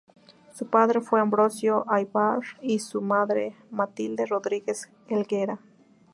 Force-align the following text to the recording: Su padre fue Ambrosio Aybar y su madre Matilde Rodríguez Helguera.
Su 0.55 0.65
padre 0.65 0.99
fue 0.99 1.21
Ambrosio 1.21 1.85
Aybar 1.87 2.39
y 2.59 2.79
su 2.79 3.01
madre 3.03 3.55
Matilde 3.69 4.25
Rodríguez 4.25 4.89
Helguera. 5.07 5.59